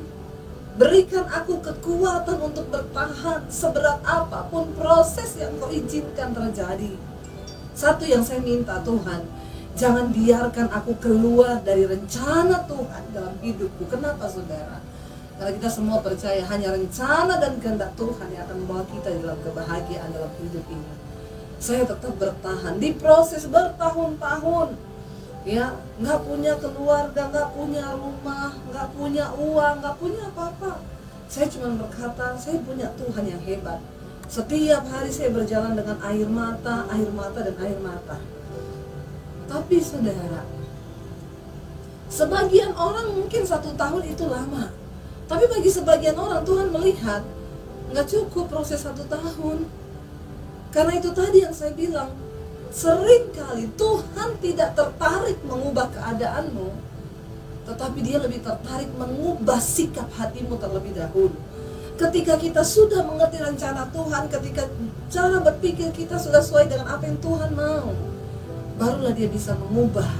berikan 0.77 1.25
aku 1.25 1.65
kekuatan 1.65 2.37
untuk 2.41 2.69
bertahan 2.69 3.49
seberat 3.49 4.05
apa 4.05 4.45
pun 4.53 4.69
proses 4.77 5.41
yang 5.41 5.57
kau 5.57 5.73
izinkan 5.73 6.37
terjadi. 6.37 6.93
Satu 7.75 8.07
yang 8.07 8.23
saya 8.23 8.39
minta 8.41 8.79
Tuhan, 8.87 9.27
jangan 9.75 10.15
biarkan 10.15 10.71
aku 10.71 10.95
keluar 11.03 11.59
dari 11.67 11.85
rencana 11.85 12.63
Tuhan 12.71 13.03
dalam 13.11 13.35
hidupku. 13.43 13.91
Kenapa 13.91 14.31
saudara? 14.31 14.79
Karena 15.35 15.51
kita 15.59 15.67
semua 15.67 15.99
percaya 15.99 16.47
hanya 16.47 16.71
rencana 16.71 17.43
dan 17.43 17.59
kehendak 17.59 17.91
Tuhan 17.99 18.31
yang 18.31 18.47
akan 18.47 18.57
membawa 18.63 18.87
kita 18.87 19.11
dalam 19.19 19.39
kebahagiaan 19.43 20.15
dalam 20.15 20.31
hidup 20.39 20.63
ini 20.71 21.05
saya 21.65 21.89
tetap 21.89 22.13
bertahan 22.21 22.77
di 22.77 22.93
proses 22.93 23.49
bertahun-tahun 23.49 24.77
ya 25.49 25.73
nggak 25.97 26.21
punya 26.21 26.53
keluarga 26.61 27.33
nggak 27.33 27.49
punya 27.57 27.85
rumah 27.97 28.53
nggak 28.69 28.89
punya 28.93 29.33
uang 29.33 29.75
nggak 29.81 29.97
punya 29.97 30.23
apa-apa 30.29 30.85
saya 31.25 31.49
cuma 31.49 31.73
berkata 31.81 32.37
saya 32.37 32.61
punya 32.61 32.93
Tuhan 33.01 33.25
yang 33.25 33.41
hebat 33.49 33.81
setiap 34.29 34.83
hari 34.89 35.11
saya 35.13 35.31
berjalan 35.31 35.77
dengan 35.77 36.01
air 36.01 36.29
mata 36.29 36.89
air 36.91 37.09
mata 37.13 37.39
dan 37.45 37.57
air 37.61 37.79
mata. 37.81 38.17
Tapi 39.45 39.77
saudara 39.79 40.43
sebagian 42.09 42.73
orang 42.79 43.11
mungkin 43.17 43.43
satu 43.43 43.75
tahun 43.75 44.03
itu 44.07 44.25
lama. 44.31 44.71
Tapi 45.25 45.45
bagi 45.49 45.71
sebagian 45.73 46.15
orang 46.15 46.45
Tuhan 46.45 46.69
melihat 46.69 47.25
nggak 47.91 48.07
cukup 48.07 48.49
proses 48.53 48.85
satu 48.85 49.03
tahun. 49.09 49.67
Karena 50.75 50.99
itu 50.99 51.15
tadi 51.15 51.47
yang 51.47 51.55
saya 51.55 51.71
bilang, 51.71 52.11
sering 52.75 53.31
kali 53.31 53.71
Tuhan 53.79 54.31
tidak 54.43 54.75
tertarik 54.75 55.39
mengubah 55.47 55.87
keadaanmu, 55.95 56.69
tetapi 57.71 57.99
dia 58.03 58.19
lebih 58.19 58.43
tertarik 58.43 58.91
mengubah 58.99 59.63
sikap 59.63 60.11
hatimu 60.19 60.59
terlebih 60.59 60.99
dahulu. 60.99 61.39
Ketika 61.95 62.35
kita 62.35 62.63
sudah 62.67 63.07
mengerti 63.07 63.39
rencana 63.39 63.87
Tuhan, 63.95 64.27
ketika 64.27 64.67
cara 65.07 65.39
berpikir 65.39 65.95
kita 65.95 66.19
sudah 66.19 66.43
sesuai 66.43 66.67
dengan 66.67 66.91
apa 66.91 67.07
yang 67.07 67.19
Tuhan 67.23 67.55
mau, 67.55 67.95
barulah 68.75 69.15
dia 69.15 69.31
bisa 69.31 69.55
mengubah 69.55 70.11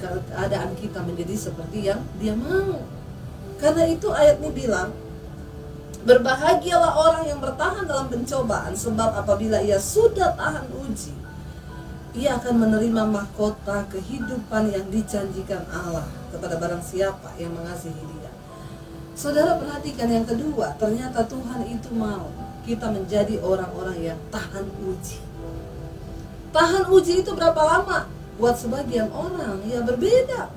keadaan 0.00 0.76
kita 0.76 1.00
menjadi 1.00 1.36
seperti 1.36 1.88
yang 1.88 2.04
dia 2.20 2.36
mau. 2.36 2.84
Karena 3.56 3.88
itu 3.88 4.08
ayat 4.12 4.40
ini 4.44 4.50
bilang, 4.52 4.92
Berbahagialah 6.00 6.96
orang 6.96 7.28
yang 7.28 7.44
bertahan 7.44 7.84
dalam 7.84 8.08
pencobaan 8.08 8.72
sebab 8.72 9.20
apabila 9.20 9.60
ia 9.60 9.76
sudah 9.76 10.32
tahan 10.32 10.64
uji 10.72 11.12
ia 12.10 12.34
akan 12.42 12.66
menerima 12.66 13.06
mahkota 13.06 13.86
kehidupan 13.86 14.74
yang 14.74 14.82
dijanjikan 14.90 15.62
Allah 15.70 16.02
kepada 16.34 16.58
barang 16.58 16.82
siapa 16.82 17.30
yang 17.38 17.54
mengasihi 17.54 18.02
dia. 18.18 18.19
Saudara 19.20 19.60
perhatikan 19.60 20.08
yang 20.08 20.24
kedua, 20.24 20.72
ternyata 20.80 21.20
Tuhan 21.28 21.68
itu 21.68 21.92
mau 21.92 22.32
kita 22.64 22.88
menjadi 22.88 23.36
orang-orang 23.44 24.00
yang 24.00 24.18
tahan 24.32 24.64
uji. 24.80 25.20
Tahan 26.56 26.88
uji 26.88 27.20
itu 27.20 27.36
berapa 27.36 27.60
lama? 27.60 28.08
Buat 28.40 28.56
sebagian 28.56 29.12
orang 29.12 29.60
ya 29.68 29.84
berbeda. 29.84 30.48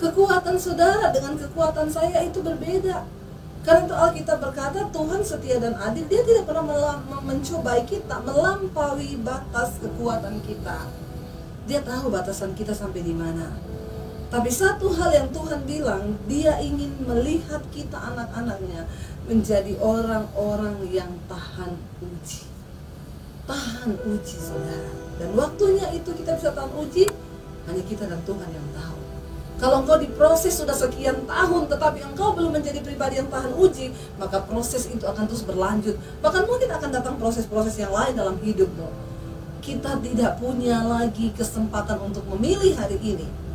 Kekuatan 0.00 0.56
saudara 0.56 1.12
dengan 1.12 1.36
kekuatan 1.36 1.92
saya 1.92 2.24
itu 2.24 2.40
berbeda 2.40 3.04
karena 3.60 3.84
itu 3.84 3.92
Alkitab 3.92 4.40
berkata 4.40 4.88
Tuhan 4.88 5.20
setia 5.20 5.60
dan 5.60 5.76
adil. 5.76 6.08
Dia 6.08 6.24
tidak 6.24 6.48
pernah 6.48 6.96
mencobai 7.20 7.84
kita 7.84 8.16
melampaui 8.24 9.20
batas 9.20 9.76
kekuatan 9.76 10.40
kita. 10.48 10.88
Dia 11.68 11.84
tahu 11.84 12.08
batasan 12.08 12.56
kita 12.56 12.72
sampai 12.72 13.04
di 13.04 13.12
mana. 13.12 13.52
Tapi 14.30 14.46
satu 14.46 14.94
hal 14.94 15.10
yang 15.10 15.28
Tuhan 15.34 15.66
bilang, 15.66 16.14
Dia 16.30 16.62
ingin 16.62 16.94
melihat 17.02 17.58
kita 17.74 17.98
anak-anaknya 18.14 18.86
menjadi 19.26 19.74
orang-orang 19.82 20.86
yang 20.86 21.10
tahan 21.26 21.74
uji. 21.98 22.46
Tahan 23.50 23.90
uji, 24.06 24.36
saudara. 24.38 24.90
Dan 25.18 25.34
waktunya 25.34 25.90
itu 25.90 26.14
kita 26.14 26.38
bisa 26.38 26.54
tahan 26.54 26.70
uji, 26.78 27.10
hanya 27.66 27.82
kita 27.82 28.06
dan 28.06 28.22
Tuhan 28.22 28.48
yang 28.54 28.68
tahu. 28.70 28.98
Kalau 29.60 29.84
engkau 29.84 30.00
diproses 30.00 30.56
sudah 30.56 30.72
sekian 30.72 31.28
tahun 31.28 31.68
tetapi 31.68 32.00
engkau 32.00 32.32
belum 32.32 32.56
menjadi 32.56 32.80
pribadi 32.80 33.20
yang 33.20 33.28
tahan 33.28 33.52
uji, 33.52 33.92
maka 34.16 34.40
proses 34.46 34.88
itu 34.88 35.04
akan 35.04 35.28
terus 35.28 35.44
berlanjut. 35.44 36.00
Bahkan 36.24 36.48
mungkin 36.48 36.70
akan 36.72 36.88
datang 36.88 37.14
proses-proses 37.20 37.76
yang 37.76 37.92
lain 37.92 38.16
dalam 38.16 38.40
hidupmu. 38.40 38.88
Kita 39.60 40.00
tidak 40.00 40.40
punya 40.40 40.80
lagi 40.80 41.28
kesempatan 41.36 42.00
untuk 42.00 42.24
memilih 42.32 42.72
hari 42.72 42.96
ini. 43.04 43.49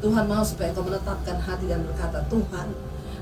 Tuhan 0.00 0.24
mau 0.28 0.44
supaya 0.44 0.70
engkau 0.72 0.84
menetapkan 0.84 1.40
hati 1.40 1.64
dan 1.68 1.80
berkata, 1.84 2.20
Tuhan, 2.28 2.68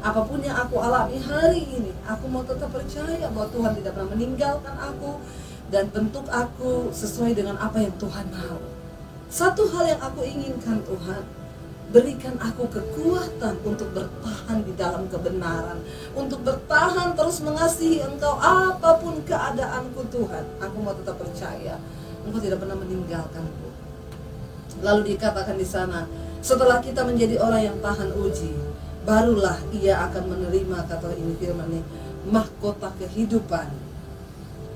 apa 0.05 0.21
pun 0.27 0.43
yang 0.43 0.59
aku 0.59 0.77
alami 0.83 1.17
hari 1.23 1.65
ini, 1.65 1.93
aku 2.05 2.27
mau 2.27 2.43
tetap 2.45 2.69
percaya 2.75 3.31
bahwa 3.31 3.49
Tuhan 3.49 3.73
tidak 3.79 3.93
pernah 3.97 4.11
meninggalkan 4.13 4.75
aku 4.77 5.23
dan 5.73 5.89
bentuk 5.89 6.27
aku 6.29 6.93
sesuai 6.93 7.33
dengan 7.33 7.57
apa 7.57 7.81
yang 7.81 7.95
Tuhan 7.97 8.27
mau. 8.29 8.61
Satu 9.33 9.65
hal 9.71 9.97
yang 9.97 10.01
aku 10.05 10.21
inginkan 10.27 10.85
Tuhan, 10.85 11.23
berikan 11.95 12.37
aku 12.43 12.69
kekuatan 12.69 13.55
untuk 13.65 13.89
bertahan 13.95 14.59
di 14.67 14.73
dalam 14.75 15.07
kebenaran, 15.09 15.79
untuk 16.13 16.43
bertahan 16.43 17.15
terus 17.15 17.41
mengasihi 17.41 18.03
Engkau 18.03 18.35
apa 18.39 18.99
pun 18.99 19.23
keadaanku 19.23 20.05
Tuhan. 20.11 20.45
Aku 20.59 20.77
mau 20.83 20.93
tetap 20.93 21.17
percaya 21.17 21.79
Engkau 22.27 22.41
tidak 22.43 22.61
pernah 22.61 22.77
meninggalkanku. 22.77 23.69
Lalu 24.83 25.17
dikatakan 25.17 25.57
di 25.57 25.67
sana, 25.67 26.05
setelah 26.45 26.85
kita 26.85 27.01
menjadi 27.09 27.41
orang 27.41 27.73
yang 27.73 27.77
tahan 27.81 28.13
uji, 28.21 28.53
barulah 29.09 29.57
ia 29.73 29.97
akan 30.05 30.29
menerima 30.29 30.85
kata 30.85 31.17
ini 31.17 31.33
firman 31.41 31.73
ini 31.73 31.81
mahkota 32.29 32.93
kehidupan 33.01 33.73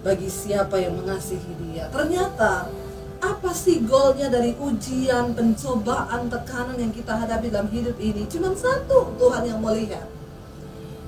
bagi 0.00 0.32
siapa 0.32 0.80
yang 0.80 0.96
mengasihi 0.96 1.52
dia. 1.68 1.92
Ternyata 1.92 2.72
apa 3.20 3.50
sih 3.52 3.84
goalnya 3.84 4.32
dari 4.32 4.56
ujian, 4.56 5.36
pencobaan, 5.36 6.32
tekanan 6.32 6.80
yang 6.80 6.92
kita 6.94 7.12
hadapi 7.12 7.52
dalam 7.52 7.68
hidup 7.68 8.00
ini? 8.00 8.24
Cuma 8.32 8.56
satu, 8.56 9.12
Tuhan 9.20 9.44
yang 9.44 9.60
mau 9.60 9.76
lihat. 9.76 10.08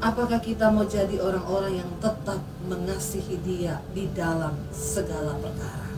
Apakah 0.01 0.41
kita 0.45 0.69
mau 0.73 0.85
jadi 0.85 1.17
orang-orang 1.21 1.85
yang 1.85 1.91
tetap 2.05 2.41
mengasihi 2.69 3.37
dia 3.45 3.81
di 3.97 4.09
dalam 4.13 4.57
segala 4.73 5.37
perkara? 5.41 5.90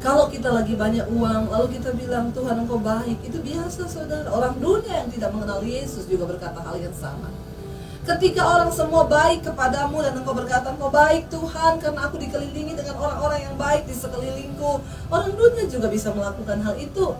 Kalau 0.00 0.32
kita 0.32 0.48
lagi 0.48 0.72
banyak 0.80 1.12
uang, 1.12 1.52
lalu 1.52 1.76
kita 1.76 1.92
bilang 1.92 2.32
Tuhan 2.32 2.56
engkau 2.64 2.80
baik, 2.80 3.20
itu 3.20 3.36
biasa 3.36 3.84
saudara. 3.84 4.32
Orang 4.32 4.56
dunia 4.56 5.04
yang 5.04 5.12
tidak 5.12 5.28
mengenal 5.36 5.60
Yesus 5.60 6.08
juga 6.08 6.24
berkata 6.24 6.56
hal 6.64 6.80
yang 6.80 6.96
sama. 6.96 7.28
Ketika 8.00 8.40
orang 8.48 8.72
semua 8.72 9.04
baik 9.04 9.44
kepadamu 9.44 10.00
dan 10.00 10.16
engkau 10.16 10.32
berkata 10.32 10.72
engkau 10.72 10.88
baik 10.88 11.28
Tuhan 11.28 11.76
karena 11.84 12.00
aku 12.08 12.16
dikelilingi 12.16 12.80
dengan 12.80 12.96
orang-orang 12.96 13.44
yang 13.44 13.56
baik 13.60 13.84
di 13.84 13.92
sekelilingku. 13.92 14.80
Orang 15.12 15.36
dunia 15.36 15.68
juga 15.68 15.92
bisa 15.92 16.08
melakukan 16.16 16.64
hal 16.64 16.80
itu. 16.80 17.12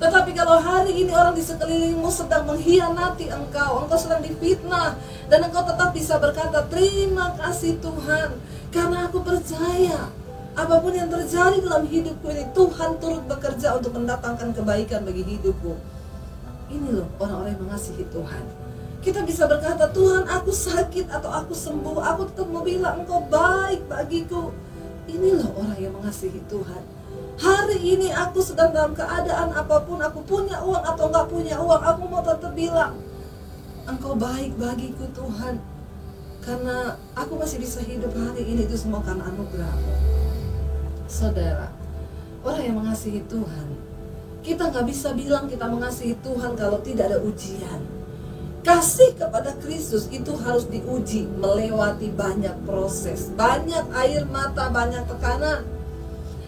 Tetapi 0.00 0.30
kalau 0.32 0.56
hari 0.64 1.04
ini 1.04 1.12
orang 1.12 1.36
di 1.36 1.44
sekelilingmu 1.44 2.08
sedang 2.08 2.48
mengkhianati 2.48 3.28
engkau, 3.28 3.84
engkau 3.84 3.98
sedang 4.00 4.24
difitnah 4.24 4.96
dan 5.28 5.44
engkau 5.44 5.60
tetap 5.60 5.92
bisa 5.92 6.16
berkata 6.16 6.64
terima 6.72 7.36
kasih 7.36 7.76
Tuhan 7.82 8.32
karena 8.72 9.12
aku 9.12 9.20
percaya 9.20 10.08
apa 10.58 10.74
pun 10.82 10.90
yang 10.90 11.06
terjadi 11.06 11.62
dalam 11.62 11.86
hidupku 11.86 12.26
ini 12.34 12.42
Tuhan 12.50 12.98
turut 12.98 13.22
bekerja 13.30 13.78
untuk 13.78 13.94
mendatangkan 13.94 14.50
kebaikan 14.50 15.06
bagi 15.06 15.22
hidupku. 15.22 15.78
Ini 16.66 16.98
loh 16.98 17.06
orang-orang 17.22 17.54
yang 17.54 17.62
mengasihi 17.70 18.02
Tuhan. 18.10 18.42
Kita 18.98 19.22
bisa 19.22 19.46
berkata, 19.46 19.86
Tuhan 19.94 20.26
aku 20.26 20.50
sakit 20.50 21.06
atau 21.14 21.30
aku 21.30 21.54
sembuh, 21.54 22.02
aku 22.02 22.34
tetap 22.34 22.50
mau 22.50 22.66
bilang 22.66 23.06
engkau 23.06 23.22
baik 23.30 23.86
bagiku. 23.86 24.50
Inilah 25.06 25.46
orang 25.54 25.78
yang 25.78 25.94
mengasihi 25.94 26.42
Tuhan. 26.50 26.82
Hari 27.38 27.78
ini 27.78 28.10
aku 28.10 28.42
sedang 28.42 28.74
dalam 28.74 28.98
keadaan 28.98 29.54
apa 29.54 29.78
pun, 29.86 30.02
aku 30.02 30.26
punya 30.26 30.58
uang 30.58 30.82
atau 30.82 31.06
enggak 31.06 31.26
punya 31.30 31.56
uang, 31.62 31.82
aku 31.86 32.02
mau 32.10 32.20
tetap 32.26 32.50
bilang, 32.58 32.98
engkau 33.86 34.18
baik 34.18 34.58
bagiku 34.58 35.06
Tuhan. 35.14 35.62
Karena 36.42 36.98
aku 37.14 37.38
masih 37.38 37.62
bisa 37.62 37.78
hidup 37.78 38.10
hari 38.10 38.42
ini 38.42 38.66
itu 38.66 38.74
semua 38.74 38.98
karena 39.06 39.22
anugerah. 39.30 40.17
Saudara, 41.08 41.72
orang 42.44 42.62
yang 42.68 42.76
mengasihi 42.84 43.24
Tuhan, 43.32 43.66
kita 44.44 44.68
nggak 44.68 44.84
bisa 44.84 45.16
bilang 45.16 45.48
kita 45.48 45.64
mengasihi 45.64 46.12
Tuhan 46.20 46.52
kalau 46.52 46.84
tidak 46.84 47.08
ada 47.08 47.18
ujian. 47.24 47.80
Kasih 48.60 49.16
kepada 49.16 49.56
Kristus 49.56 50.12
itu 50.12 50.36
harus 50.44 50.68
diuji 50.68 51.24
melewati 51.40 52.12
banyak 52.12 52.52
proses, 52.68 53.32
banyak 53.32 53.88
air 53.96 54.28
mata, 54.28 54.68
banyak 54.68 55.08
tekanan. 55.08 55.64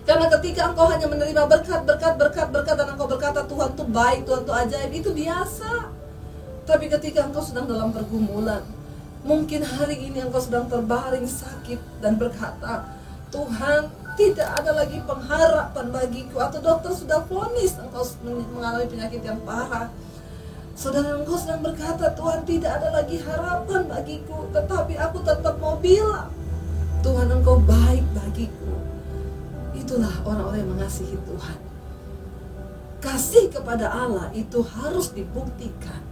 Karena 0.04 0.28
ketika 0.28 0.68
engkau 0.68 0.92
hanya 0.92 1.08
menerima 1.08 1.42
berkat, 1.48 1.80
berkat, 1.88 2.20
berkat, 2.20 2.48
berkat 2.52 2.76
dan 2.76 2.92
engkau 2.92 3.08
berkata 3.08 3.40
Tuhan 3.48 3.72
tuh 3.72 3.88
baik, 3.88 4.28
Tuhan 4.28 4.44
tuh 4.44 4.52
ajaib, 4.52 4.92
itu 4.92 5.08
biasa. 5.16 5.88
Tapi 6.68 6.92
ketika 6.92 7.24
engkau 7.24 7.40
sedang 7.40 7.64
dalam 7.64 7.96
pergumulan, 7.96 8.60
mungkin 9.24 9.64
hari 9.64 10.04
ini 10.04 10.20
engkau 10.20 10.44
sedang 10.44 10.68
terbaring 10.68 11.24
sakit 11.24 12.04
dan 12.04 12.20
berkata, 12.20 13.00
Tuhan 13.30 13.99
tidak 14.20 14.48
ada 14.60 14.76
lagi 14.76 15.00
pengharapan 15.08 15.86
bagiku. 15.88 16.36
Atau 16.44 16.60
dokter 16.60 16.92
sudah 16.92 17.24
vonis 17.24 17.72
engkau 17.80 18.04
mengalami 18.52 18.84
penyakit 18.92 19.24
yang 19.24 19.40
parah. 19.48 19.88
Saudara 20.76 21.16
engkau 21.16 21.40
sedang 21.40 21.64
berkata 21.64 22.12
Tuhan 22.12 22.44
tidak 22.44 22.80
ada 22.80 22.88
lagi 22.88 23.20
harapan 23.20 23.84
bagiku 23.84 24.48
Tetapi 24.48 24.96
aku 24.96 25.20
tetap 25.20 25.60
mau 25.60 25.76
bilang 25.76 26.32
Tuhan 27.00 27.32
engkau 27.32 27.56
baik 27.64 28.04
bagiku. 28.12 28.76
Itulah 29.72 30.12
orang-orang 30.28 30.60
yang 30.60 30.72
mengasihi 30.76 31.16
Tuhan. 31.16 31.58
Kasih 33.00 33.48
kepada 33.48 33.88
Allah 33.88 34.28
itu 34.36 34.60
harus 34.60 35.08
dibuktikan 35.16 36.04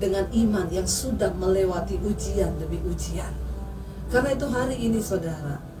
Dengan 0.00 0.24
iman 0.32 0.66
yang 0.72 0.88
sudah 0.88 1.28
melewati 1.36 2.00
ujian 2.00 2.56
demi 2.56 2.80
ujian. 2.88 3.32
Karena 4.08 4.32
itu 4.32 4.46
hari 4.48 4.76
ini 4.80 5.00
saudara 5.00 5.73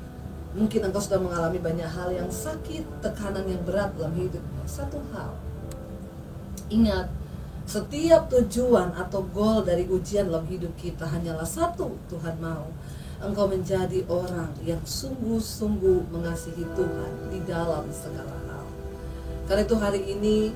Mungkin 0.54 0.86
engkau 0.86 1.02
sudah 1.02 1.18
mengalami 1.18 1.58
banyak 1.58 1.90
hal 1.90 2.14
yang 2.14 2.30
sakit 2.30 2.86
Tekanan 3.02 3.42
yang 3.50 3.62
berat 3.66 3.90
dalam 3.98 4.14
hidupmu 4.14 4.62
Satu 4.70 5.02
hal. 5.10 5.34
Ingat 6.70 7.10
setiap 7.64 8.28
tujuan 8.28 8.92
atau 8.92 9.24
goal 9.32 9.64
dari 9.64 9.88
ujian 9.88 10.28
dalam 10.28 10.44
hidup 10.44 10.76
kita 10.76 11.08
hanyalah 11.08 11.48
satu, 11.48 11.96
Tuhan 12.12 12.36
mau. 12.36 12.68
Engkau 13.24 13.48
menjadi 13.48 14.04
orang 14.04 14.52
yang 14.68 14.84
sungguh-sungguh 14.84 16.12
mengasihi 16.12 16.60
Tuhan 16.76 17.12
di 17.32 17.40
dalam 17.48 17.88
segala 17.88 18.36
hal. 18.52 18.68
Karena 19.48 19.62
itu 19.64 19.76
hari 19.80 20.00
ini 20.12 20.52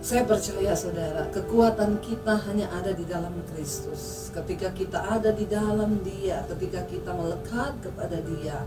saya 0.00 0.24
percaya 0.24 0.72
saudara, 0.72 1.28
kekuatan 1.28 2.00
kita 2.00 2.32
hanya 2.48 2.72
ada 2.72 2.88
di 2.96 3.04
dalam 3.04 3.36
Kristus. 3.52 4.32
Ketika 4.32 4.72
kita 4.72 4.96
ada 4.96 5.28
di 5.28 5.44
dalam 5.44 6.00
Dia, 6.00 6.40
ketika 6.48 6.88
kita 6.88 7.12
melekat 7.12 7.76
kepada 7.84 8.16
Dia, 8.24 8.64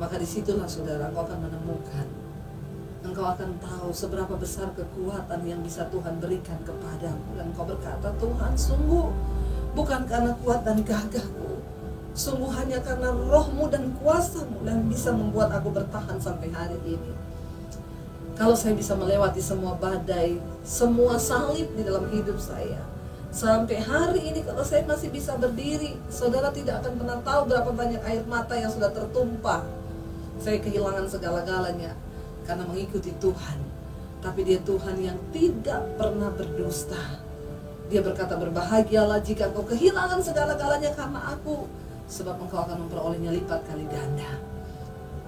maka 0.00 0.16
di 0.16 0.24
situlah 0.24 0.64
saudara 0.64 1.12
engkau 1.12 1.28
akan 1.28 1.38
menemukan. 1.44 2.08
Engkau 3.04 3.28
akan 3.28 3.60
tahu 3.60 3.92
seberapa 3.92 4.40
besar 4.40 4.72
kekuatan 4.72 5.44
yang 5.44 5.60
bisa 5.60 5.84
Tuhan 5.92 6.16
berikan 6.16 6.56
kepadamu. 6.64 7.36
Dan 7.36 7.52
engkau 7.52 7.68
berkata 7.68 8.08
Tuhan 8.16 8.56
sungguh 8.56 9.12
bukan 9.76 10.08
karena 10.08 10.32
kuat 10.40 10.64
dan 10.64 10.80
gagahku. 10.80 11.60
Sungguh 12.16 12.48
hanya 12.56 12.80
karena 12.80 13.12
rohmu 13.12 13.68
dan 13.68 13.92
kuasamu 14.00 14.64
yang 14.64 14.80
bisa 14.88 15.12
membuat 15.12 15.52
aku 15.60 15.68
bertahan 15.76 16.16
sampai 16.16 16.48
hari 16.56 16.80
ini 16.88 17.33
kalau 18.34 18.54
saya 18.58 18.74
bisa 18.74 18.98
melewati 18.98 19.38
semua 19.38 19.78
badai 19.78 20.38
semua 20.66 21.18
salib 21.18 21.70
di 21.74 21.82
dalam 21.86 22.06
hidup 22.10 22.38
saya 22.38 22.82
sampai 23.34 23.82
hari 23.82 24.30
ini 24.30 24.46
kalau 24.46 24.62
saya 24.62 24.86
masih 24.86 25.10
bisa 25.10 25.34
berdiri 25.38 25.98
saudara 26.06 26.54
tidak 26.54 26.82
akan 26.82 26.98
pernah 26.98 27.18
tahu 27.22 27.40
berapa 27.50 27.70
banyak 27.70 28.02
air 28.06 28.22
mata 28.26 28.54
yang 28.54 28.70
sudah 28.70 28.90
tertumpah 28.94 29.62
saya 30.38 30.58
kehilangan 30.58 31.06
segala-galanya 31.06 31.94
karena 32.44 32.64
mengikuti 32.68 33.10
Tuhan. 33.18 33.58
Tapi 34.24 34.40
dia 34.40 34.60
Tuhan 34.64 34.96
yang 35.04 35.18
tidak 35.30 35.84
pernah 36.00 36.32
berdusta. 36.32 37.20
Dia 37.92 38.00
berkata 38.00 38.40
berbahagialah 38.40 39.20
jika 39.20 39.52
engkau 39.52 39.68
kehilangan 39.68 40.24
segala-galanya 40.24 40.96
karena 40.96 41.20
aku. 41.36 41.68
Sebab 42.08 42.40
engkau 42.40 42.64
akan 42.64 42.88
memperolehnya 42.88 43.32
lipat 43.36 43.68
kali 43.68 43.84
ganda. 43.88 44.40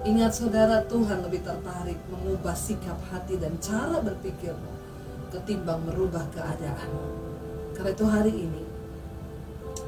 Ingat 0.07 0.39
saudara 0.39 0.79
Tuhan 0.87 1.19
lebih 1.19 1.43
tertarik 1.43 1.99
mengubah 2.07 2.55
sikap 2.55 2.95
hati 3.11 3.35
dan 3.35 3.59
cara 3.59 3.99
berpikirmu 3.99 4.71
ketimbang 5.35 5.83
merubah 5.83 6.23
keadaan. 6.31 6.87
Karena 7.75 7.91
itu 7.91 8.05
hari 8.07 8.31
ini 8.31 8.63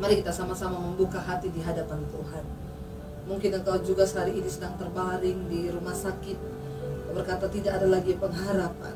mari 0.04 0.20
kita 0.20 0.36
sama-sama 0.36 0.76
membuka 0.76 1.24
hati 1.24 1.48
di 1.56 1.64
hadapan 1.64 2.04
Tuhan. 2.12 2.44
Mungkin 3.32 3.64
engkau 3.64 3.80
juga 3.80 4.04
hari 4.04 4.44
ini 4.44 4.52
sedang 4.52 4.76
terbaring 4.76 5.48
di 5.48 5.72
rumah 5.72 5.96
sakit 5.96 6.36
berkata 7.16 7.48
tidak 7.48 7.80
ada 7.80 7.88
lagi 7.88 8.12
pengharapan. 8.20 8.96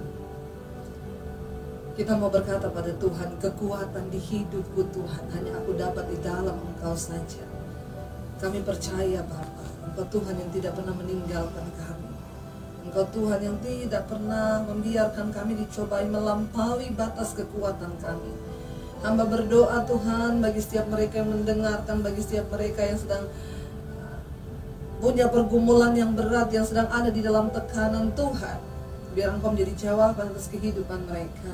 Kita 1.93 2.19
mau 2.19 2.27
berkata 2.27 2.67
pada 2.73 2.89
Tuhan, 2.99 3.38
kekuatan 3.38 4.09
di 4.09 4.17
hidupku 4.17 4.81
Tuhan, 4.89 5.23
hanya 5.29 5.55
aku 5.62 5.77
dapat 5.77 6.09
di 6.09 6.17
dalam 6.25 6.57
Engkau 6.57 6.97
saja. 6.97 7.45
Kami 8.41 8.65
percaya 8.65 9.21
Bapa, 9.21 9.42
Engkau 9.83 10.05
Tuhan 10.19 10.35
yang 10.39 10.51
tidak 10.55 10.73
pernah 10.79 10.95
meninggalkan 10.95 11.67
kami. 11.75 12.09
Engkau 12.83 13.05
Tuhan 13.15 13.39
yang 13.39 13.57
tidak 13.63 14.03
pernah 14.11 14.63
membiarkan 14.63 15.31
kami 15.31 15.55
dicobai 15.59 16.07
melampaui 16.07 16.91
batas 16.95 17.31
kekuatan 17.35 17.95
kami. 17.99 18.33
Hamba 19.03 19.27
berdoa 19.27 19.83
Tuhan 19.83 20.39
bagi 20.39 20.63
setiap 20.63 20.87
mereka 20.87 21.19
yang 21.19 21.35
mendengarkan, 21.35 21.99
bagi 21.99 22.23
setiap 22.23 22.47
mereka 22.51 22.87
yang 22.87 22.95
sedang 22.95 23.27
punya 25.03 25.27
pergumulan 25.27 25.91
yang 25.91 26.15
berat, 26.15 26.47
yang 26.55 26.63
sedang 26.63 26.87
ada 26.87 27.11
di 27.11 27.19
dalam 27.19 27.51
tekanan 27.51 28.15
Tuhan. 28.15 28.59
Biar 29.13 29.35
Engkau 29.35 29.51
menjadi 29.51 29.91
jawaban 29.91 30.31
atas 30.31 30.47
kehidupan 30.47 31.05
mereka. 31.05 31.53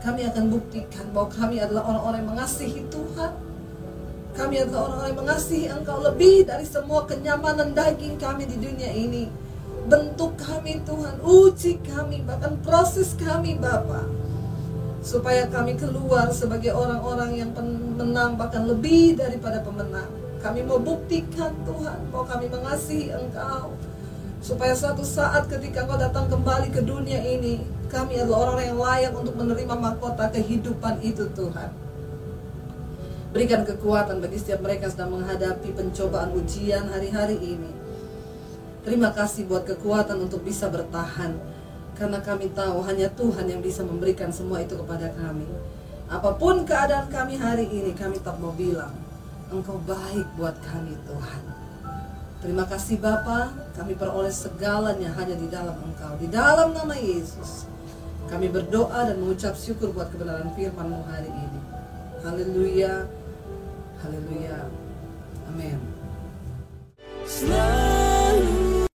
Kami 0.00 0.24
akan 0.28 0.44
buktikan 0.50 1.06
bahwa 1.12 1.28
kami 1.30 1.60
adalah 1.60 1.84
orang-orang 1.86 2.24
yang 2.24 2.30
mengasihi 2.32 2.82
Tuhan. 2.88 3.45
Kami 4.36 4.54
adalah 4.60 4.92
orang-orang 4.92 5.08
yang 5.08 5.20
mengasihi 5.24 5.66
Engkau 5.72 5.98
lebih 6.04 6.44
dari 6.44 6.68
semua 6.68 7.08
kenyamanan 7.08 7.72
daging 7.72 8.20
kami 8.20 8.44
di 8.44 8.60
dunia 8.60 8.92
ini 8.92 9.46
bentuk 9.86 10.34
kami 10.34 10.82
Tuhan, 10.82 11.22
uji 11.22 11.78
kami, 11.86 12.26
bahkan 12.26 12.58
proses 12.60 13.14
kami 13.14 13.54
Bapa. 13.56 14.04
Supaya 15.06 15.46
kami 15.46 15.78
keluar 15.78 16.34
sebagai 16.34 16.74
orang-orang 16.74 17.38
yang 17.38 17.50
menang, 17.94 18.34
bahkan 18.34 18.66
lebih 18.66 19.14
daripada 19.14 19.62
pemenang. 19.62 20.10
Kami 20.42 20.66
mau 20.66 20.82
buktikan 20.82 21.54
Tuhan 21.62 22.10
bahwa 22.10 22.26
kami 22.26 22.46
mengasihi 22.50 23.14
Engkau. 23.14 23.78
Supaya 24.42 24.74
suatu 24.74 25.06
saat 25.06 25.46
ketika 25.46 25.86
Engkau 25.86 25.98
datang 25.98 26.26
kembali 26.26 26.74
ke 26.74 26.82
dunia 26.82 27.22
ini, 27.22 27.62
kami 27.86 28.18
adalah 28.18 28.58
orang 28.58 28.74
yang 28.74 28.78
layak 28.82 29.12
untuk 29.14 29.38
menerima 29.38 29.74
mahkota 29.78 30.26
kehidupan 30.34 30.98
itu 31.06 31.30
Tuhan. 31.38 31.85
Berikan 33.36 33.68
kekuatan 33.68 34.24
bagi 34.24 34.40
setiap 34.40 34.64
mereka 34.64 34.88
yang 34.88 34.94
sedang 34.96 35.12
menghadapi 35.12 35.68
pencobaan 35.76 36.32
ujian 36.32 36.88
hari-hari 36.88 37.36
ini 37.36 37.68
Terima 38.86 39.10
kasih 39.10 39.50
buat 39.50 39.66
kekuatan 39.66 40.30
untuk 40.30 40.46
bisa 40.46 40.70
bertahan. 40.70 41.34
Karena 41.98 42.22
kami 42.22 42.54
tahu 42.54 42.86
hanya 42.86 43.10
Tuhan 43.10 43.50
yang 43.50 43.58
bisa 43.58 43.82
memberikan 43.82 44.30
semua 44.30 44.62
itu 44.62 44.78
kepada 44.78 45.10
kami. 45.10 45.50
Apa 46.06 46.38
pun 46.38 46.62
keadaan 46.62 47.10
kami 47.10 47.34
hari 47.34 47.66
ini, 47.66 47.90
kami 47.98 48.22
tak 48.22 48.38
mau 48.38 48.54
bilang, 48.54 48.94
Engkau 49.50 49.82
baik 49.82 50.30
buat 50.38 50.54
kami 50.62 50.94
Tuhan. 51.02 51.42
Terima 52.46 52.62
kasih 52.62 53.02
Bapa, 53.02 53.50
kami 53.74 53.98
peroleh 53.98 54.30
segalanya 54.30 55.10
hanya 55.18 55.34
di 55.34 55.50
dalam 55.50 55.74
Engkau. 55.82 56.14
Di 56.22 56.30
dalam 56.30 56.70
nama 56.70 56.94
Yesus, 56.94 57.66
kami 58.30 58.54
berdoa 58.54 59.02
dan 59.02 59.18
mengucap 59.18 59.58
syukur 59.58 59.90
buat 59.90 60.14
kebenaran 60.14 60.54
firman-Mu 60.54 61.10
hari 61.10 61.26
ini. 61.34 61.60
Haleluya, 62.22 63.02
haleluya, 64.06 64.70
amin. 65.50 65.78
Selalu 67.26 68.15